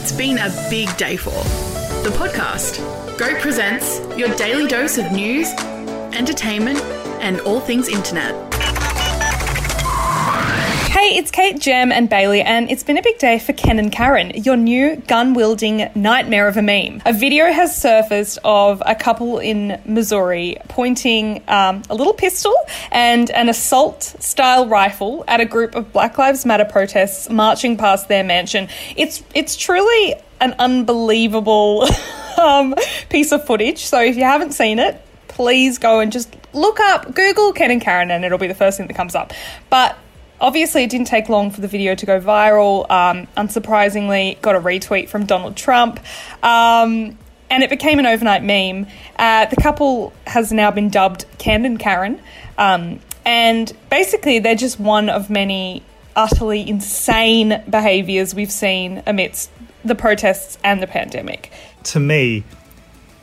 [0.00, 1.30] it's been a big day for.
[2.04, 2.78] The podcast,
[3.18, 5.52] Goat presents your daily dose of news,
[6.14, 6.78] entertainment,
[7.20, 8.49] and all things internet.
[11.12, 14.30] It's Kate, Jem, and Bailey, and it's been a big day for Ken and Karen,
[14.30, 17.02] your new gun wielding nightmare of a meme.
[17.04, 22.54] A video has surfaced of a couple in Missouri pointing um, a little pistol
[22.92, 28.06] and an assault style rifle at a group of Black Lives Matter protests marching past
[28.06, 28.68] their mansion.
[28.96, 31.88] It's, it's truly an unbelievable
[32.40, 32.76] um,
[33.08, 37.12] piece of footage, so if you haven't seen it, please go and just look up,
[37.16, 39.32] Google Ken and Karen, and it'll be the first thing that comes up.
[39.70, 39.98] But
[40.40, 42.90] Obviously, it didn't take long for the video to go viral.
[42.90, 46.00] Um, unsurprisingly, got a retweet from Donald Trump.
[46.42, 47.18] Um,
[47.50, 48.86] and it became an overnight meme.
[49.16, 52.20] Uh, the couple has now been dubbed Ken and Karen.
[52.56, 55.82] Um, and basically, they're just one of many
[56.16, 59.50] utterly insane behaviours we've seen amidst
[59.84, 61.50] the protests and the pandemic.
[61.84, 62.44] To me,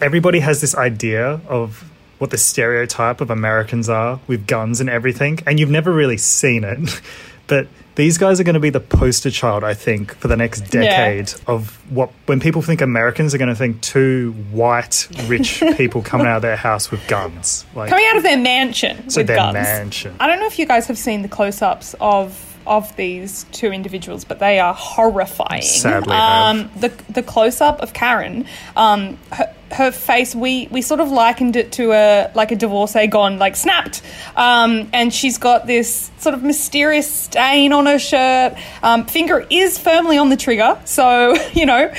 [0.00, 5.38] everybody has this idea of what the stereotype of Americans are with guns and everything,
[5.46, 7.00] and you've never really seen it.
[7.46, 10.70] but these guys are going to be the poster child, I think, for the next
[10.70, 11.38] decade yeah.
[11.46, 16.26] of what when people think Americans are going to think two white rich people coming
[16.26, 19.36] out of their house with guns, like coming out of their mansion so with their
[19.36, 19.54] guns.
[19.54, 20.14] mansion.
[20.20, 24.24] I don't know if you guys have seen the close-ups of of these two individuals,
[24.24, 25.62] but they are horrifying.
[25.62, 28.44] Sadly, um, the the close up of Karen,
[28.76, 33.06] um, her, her, face, we we sort of likened it to a like a divorcee
[33.06, 34.02] gone like snapped,
[34.36, 38.54] um, and she's got this sort of mysterious stain on her shirt.
[38.82, 41.92] Um, finger is firmly on the trigger, so you know,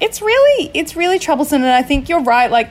[0.00, 1.62] it's really it's really troublesome.
[1.62, 2.70] And I think you're right, like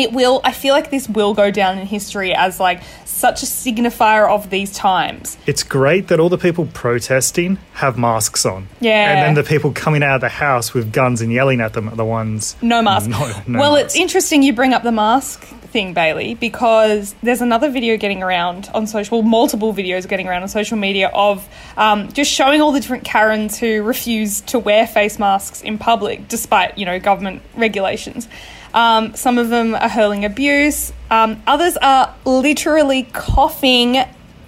[0.00, 2.82] it will i feel like this will go down in history as like
[3.20, 5.36] such a signifier of these times.
[5.46, 8.66] It's great that all the people protesting have masks on.
[8.80, 9.12] Yeah.
[9.12, 11.88] And then the people coming out of the house with guns and yelling at them
[11.90, 12.56] are the ones.
[12.62, 13.10] No mask.
[13.10, 13.84] No, no well, mask.
[13.84, 18.70] it's interesting you bring up the mask thing, Bailey, because there's another video getting around
[18.74, 21.46] on social, well, multiple videos getting around on social media of
[21.76, 26.26] um, just showing all the different Karens who refuse to wear face masks in public
[26.26, 28.28] despite, you know, government regulations.
[28.74, 30.92] Um, some of them are hurling abuse.
[31.10, 33.96] Um, others are literally coughing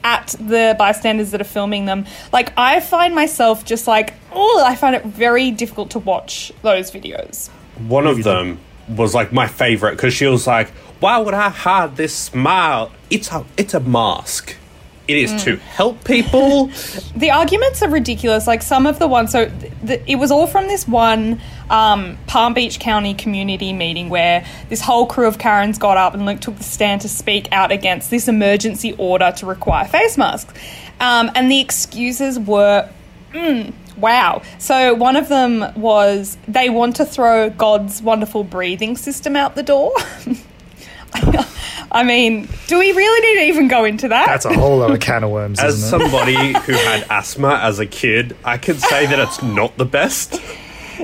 [0.05, 2.07] at the bystanders that are filming them.
[2.33, 6.91] Like, I find myself just like, oh, I find it very difficult to watch those
[6.91, 7.49] videos.
[7.79, 10.69] One of them was like my favorite because she was like,
[11.01, 12.91] "Why would I hide this smile?
[13.11, 14.57] It's a it's a mask."
[15.13, 15.45] It is mm.
[15.45, 16.67] to help people.
[17.17, 18.47] the arguments are ridiculous.
[18.47, 19.47] Like some of the ones, so
[19.83, 24.81] the, it was all from this one um, Palm Beach County community meeting where this
[24.81, 28.11] whole crew of Karens got up and like, took the stand to speak out against
[28.11, 30.55] this emergency order to require face masks.
[30.99, 32.89] Um, and the excuses were,
[33.33, 34.41] mm, wow.
[34.59, 39.63] So one of them was they want to throw God's wonderful breathing system out the
[39.63, 39.93] door.
[41.91, 44.27] I mean, do we really need to even go into that?
[44.27, 45.59] That's a whole other can of worms.
[45.61, 49.85] As somebody who had asthma as a kid, I can say that it's not the
[49.85, 50.41] best.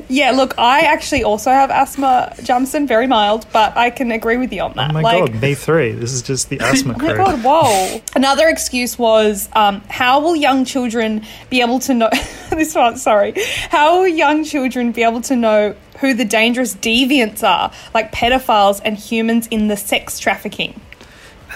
[0.09, 4.53] Yeah, look, I actually also have asthma, Jamison, very mild, but I can agree with
[4.53, 4.91] you on that.
[4.91, 5.93] Oh my like, god, me three.
[5.93, 8.01] This is just the asthma oh my god, whoa.
[8.15, 12.11] Another excuse was um, how will young children be able to know
[12.51, 13.35] this one, sorry.
[13.71, 18.81] How will young children be able to know who the dangerous deviants are, like pedophiles
[18.85, 20.81] and humans in the sex trafficking?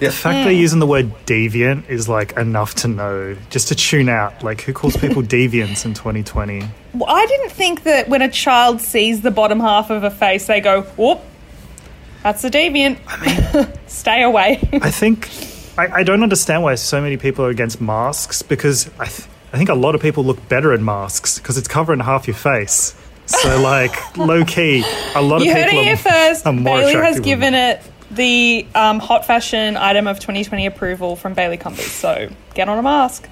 [0.01, 0.45] The fact mm.
[0.45, 4.43] they're using the word deviant is like enough to know, just to tune out.
[4.43, 6.65] Like, who calls people deviants in 2020?
[6.95, 10.47] Well, I didn't think that when a child sees the bottom half of a face,
[10.47, 11.21] they go, whoop,
[12.23, 12.99] that's a deviant.
[13.07, 14.67] I mean, stay away.
[14.73, 15.29] I think,
[15.77, 19.59] I, I, don't understand why so many people are against masks because I, th- I
[19.59, 22.95] think a lot of people look better in masks because it's covering half your face.
[23.41, 24.85] So, like, low key,
[25.15, 25.61] a lot of you people.
[25.61, 26.45] You heard it here first.
[26.45, 31.91] Bailey has given it the um, hot fashion item of 2020 approval from Bailey Cumbers.
[31.91, 33.29] So get on a mask.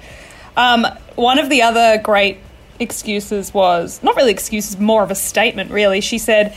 [0.57, 0.85] Um,
[1.15, 2.39] one of the other great
[2.79, 6.01] excuses was not really excuses, more of a statement, really.
[6.01, 6.55] She said,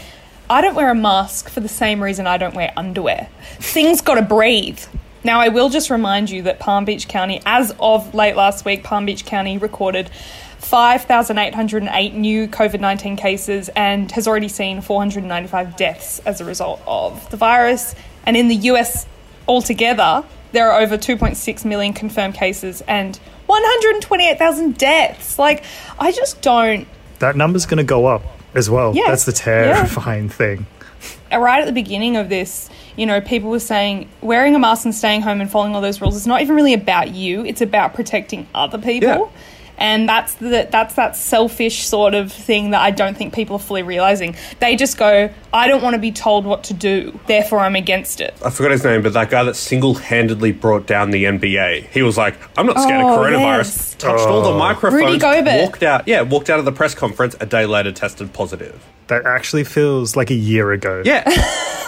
[0.49, 3.29] I don't wear a mask for the same reason I don't wear underwear.
[3.59, 4.81] Things got to breathe.
[5.23, 8.85] Now, I will just remind you that Palm Beach County, as of late last week,
[8.85, 10.11] Palm Beach County recorded
[10.65, 17.29] 5,808 new COVID 19 cases and has already seen 495 deaths as a result of
[17.31, 17.95] the virus.
[18.25, 19.07] And in the US
[19.47, 23.17] altogether, there are over 2.6 million confirmed cases and
[23.47, 25.39] 128,000 deaths.
[25.39, 25.65] Like,
[25.99, 26.89] I just don't.
[27.19, 28.23] That number's going to go up
[28.55, 28.97] as well.
[28.97, 29.09] Yeah.
[29.09, 30.31] That's the terrifying yeah.
[30.31, 30.67] thing.
[31.31, 34.87] Uh, right at the beginning of this, you know, people were saying wearing a mask
[34.87, 37.61] and staying home and following all those rules is not even really about you, it's
[37.61, 39.09] about protecting other people.
[39.09, 39.29] Yeah.
[39.77, 43.61] And that's the that's that selfish sort of thing that I don't think people are
[43.61, 44.37] fully realizing.
[44.61, 48.21] They just go, I don't want to be told what to do, therefore I'm against
[48.21, 48.35] it.
[48.45, 51.89] I forgot his name, but that guy that single handedly brought down the NBA.
[51.89, 53.59] He was like, I'm not scared Oh, of coronavirus.
[53.59, 53.95] yes.
[53.97, 54.59] Touched all the oh.
[54.59, 55.03] microphones.
[55.03, 55.63] Rudy Gobert.
[55.63, 56.07] Walked out.
[56.07, 57.35] Yeah, walked out of the press conference.
[57.41, 58.85] A day later, tested positive.
[59.09, 61.03] That actually feels like a year ago.
[61.05, 61.25] Yeah.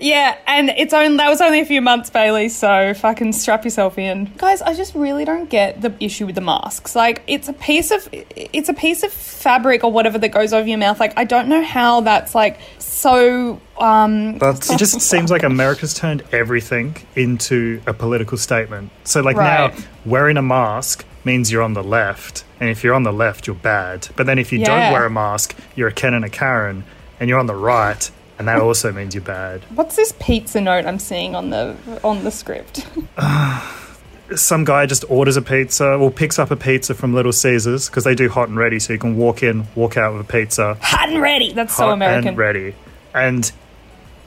[0.00, 2.48] Yeah, and it's only that was only a few months, Bailey.
[2.48, 4.62] So fucking strap yourself in, guys.
[4.62, 6.94] I just really don't get the issue with the masks.
[6.96, 10.68] Like, it's a piece of it's a piece of fabric or whatever that goes over
[10.68, 11.00] your mouth.
[11.00, 13.60] Like, I don't know how that's like so.
[13.78, 18.90] Um, That's, it just seems like America's turned everything into a political statement.
[19.04, 19.74] So, like Right.
[19.74, 23.46] now, wearing a mask means you're on the left, and if you're on the left,
[23.46, 24.08] you're bad.
[24.16, 24.66] But then if you Yeah.
[24.66, 26.84] don't wear a mask, you're a Ken and a Karen,
[27.18, 28.08] and you're on the right,
[28.42, 29.60] and that also means you're bad.
[29.76, 32.84] what's this pizza note I'm seeing on the on the script?
[34.34, 38.04] Some guy just orders a pizza or picks up a pizza from Little Caesars because
[38.04, 40.74] they do hot and ready, so you can walk in, walk out with a pizza.
[40.80, 41.52] Hot and ready.
[41.52, 42.28] That's so hot American.
[42.28, 42.74] and ready.
[43.14, 43.52] And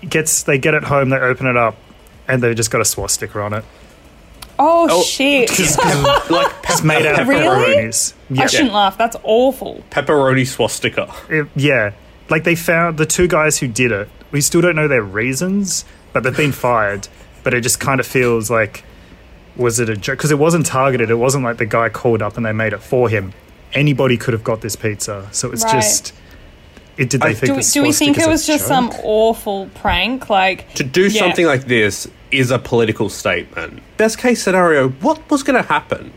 [0.07, 1.75] gets they get it home, they open it up,
[2.27, 3.65] and they've just got a swastika on it.
[4.59, 5.49] Oh, oh shit!
[6.29, 7.43] like It's made out of Really?
[7.43, 8.13] pepperonis.
[8.29, 8.43] Yeah.
[8.43, 8.97] I shouldn't laugh.
[8.97, 9.83] That's awful.
[9.89, 11.13] pepperoni swastika.
[11.29, 11.91] It- yeah.
[12.29, 14.09] Like they found the two guys who did it.
[14.31, 17.07] We still don't know their reasons, but they've been fired.
[17.43, 18.83] But it just kind of feels like
[19.55, 20.17] was it a joke?
[20.17, 21.09] Because it wasn't targeted.
[21.09, 23.31] It wasn't like the guy called up and they made it for him.
[23.73, 25.27] Anybody could have got this pizza.
[25.31, 25.73] So it's Right.
[25.73, 26.13] just.
[26.97, 28.67] It did they I- think Do, do we think it was just joke?
[28.69, 30.29] some awful prank?
[30.29, 31.19] Like To do Yeah.
[31.19, 33.81] something like this is a political statement.
[33.97, 36.11] Best case scenario, what was going to happen?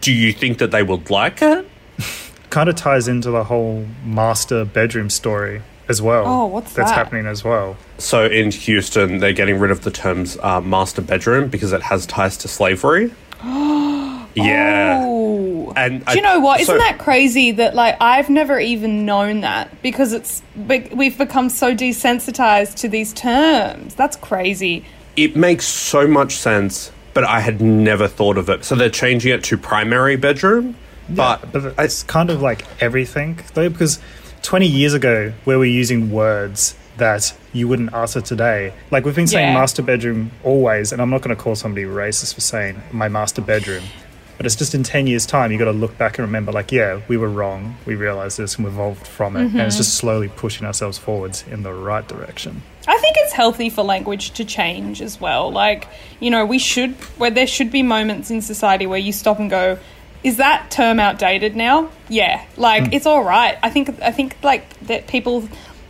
[0.00, 1.68] Do you think that they would like it?
[2.54, 6.24] Kind of ties into the whole master bedroom story as well.
[6.24, 6.76] Oh, what's that?
[6.76, 6.96] that's that?
[6.96, 7.76] happening as well?
[7.98, 12.06] So in Houston, they're getting rid of the terms uh, master bedroom because it has
[12.06, 13.12] ties to slavery.
[13.42, 15.00] yeah.
[15.02, 15.72] Oh.
[15.76, 16.60] And Do you know what?
[16.60, 21.48] Isn't so- that crazy that like I've never even known that because it's we've become
[21.48, 23.96] so desensitized to these terms.
[23.96, 24.84] That's crazy.
[25.16, 28.64] It makes so much sense, but I had never thought of it.
[28.64, 30.76] So they're changing it to primary bedroom,
[31.08, 33.98] but, But it's kind of like everything, though, because
[34.42, 38.72] 20 years ago, where we were using words that you wouldn't utter today.
[38.90, 39.54] Like, we've been saying Yeah.
[39.60, 43.42] master bedroom always, and I'm not going to call somebody racist for saying my master
[43.42, 43.82] bedroom.
[44.36, 46.72] But it's just in 10 years' time, you got to look back and remember, like,
[46.72, 47.76] yeah, we were wrong.
[47.86, 49.40] We realized this and we evolved from it.
[49.40, 49.60] And Mm-hmm.
[49.60, 52.62] it's just slowly pushing ourselves forwards in the right direction.
[52.88, 55.50] I think it's healthy for language to change as well.
[55.52, 55.86] Like,
[56.20, 59.48] you know, we should, where there should be moments in society where you stop and
[59.48, 59.78] go,
[60.24, 61.90] is that term outdated now?
[62.08, 62.44] Yeah.
[62.56, 63.58] Like, it's all right.
[63.62, 65.48] I think, I think, like, that people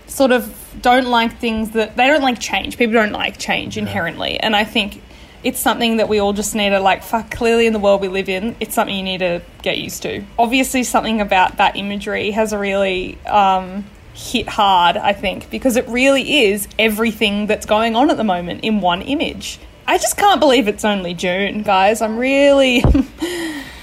[0.09, 0.53] sort of
[0.83, 2.77] don't like things that, they don't like change.
[2.77, 4.39] People don't like change inherently.
[4.41, 5.01] And I think
[5.45, 8.09] it's something that we all just need to, like, fuck, clearly in the world we
[8.09, 10.25] live in, it's something you need to get used to.
[10.39, 13.85] Obviously, something about that imagery has a really, um,
[14.15, 18.65] hit hard, I think, because it really is everything that's going on at the moment
[18.65, 19.59] in one image.
[19.87, 22.01] I just can't believe it's only June, guys.
[22.01, 22.83] I'm really.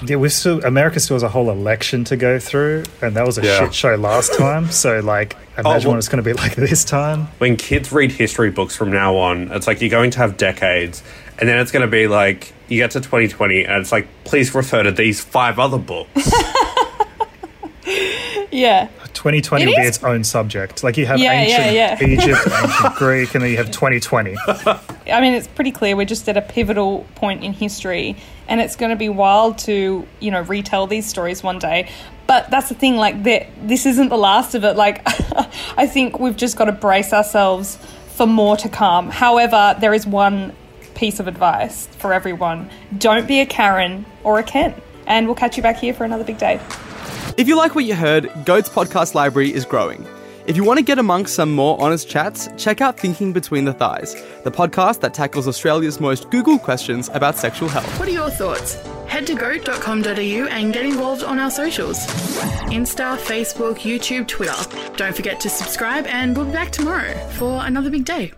[0.04, 3.38] Yeah, we've still, America still has a whole election to go through, and that was
[3.38, 3.60] a Yeah.
[3.60, 4.72] shit show last time.
[4.72, 7.28] So, like, oh, imagine well- what it's going to be like this time.
[7.38, 11.04] when kids read history books from now on, it's like you're going to have decades,
[11.38, 14.56] and then it's going to be like you get to 2020, and it's like please
[14.56, 16.32] refer to these five other books.
[18.50, 18.88] yeah.
[19.14, 20.84] 2020 It will be its own subject.
[20.84, 22.08] Like you have Yeah, ancient yeah, yeah.
[22.08, 24.36] Egypt, ancient Greek, and then you have 2020.
[25.08, 28.16] I mean, it's pretty clear we're just at a pivotal point in history,
[28.48, 31.90] and it's going to be wild to, you know, retell these stories one day.
[32.28, 34.76] But that's the thing, like, that this isn't the last of it.
[34.76, 35.02] Like,
[35.78, 37.78] I think we've just got to brace ourselves
[38.16, 39.10] for more to come.
[39.10, 40.56] However, there is one
[40.96, 44.80] piece of advice for everyone don't be a Karen or a Ken.
[45.08, 46.60] And we'll catch you back here for another big day.
[47.38, 50.06] If you like what you heard, Goat's podcast library is growing.
[50.52, 53.72] If you want to get amongst some more honest chats, check out Thinking Between the
[53.72, 57.98] Thighs, the podcast that tackles Australia's most Googled questions about sexual health.
[57.98, 58.74] What are your thoughts?
[59.08, 62.00] Head to goat.com.au and get involved on our socials
[62.68, 64.92] Insta, Facebook, YouTube, Twitter.
[64.98, 68.34] Don't forget to subscribe, and we'll be back tomorrow for another big day.